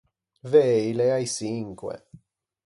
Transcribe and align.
Vëi 0.51 0.85
l’ea 0.97 1.17
i 1.25 1.27
çinque. 1.35 1.95